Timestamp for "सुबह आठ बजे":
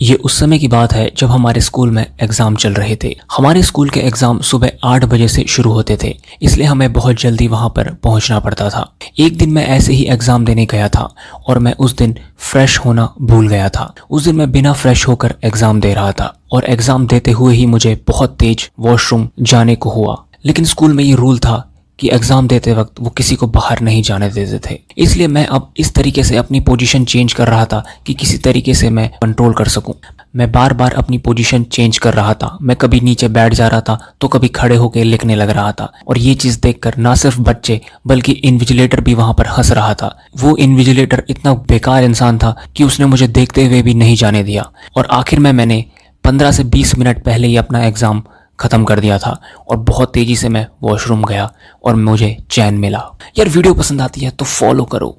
4.40-5.26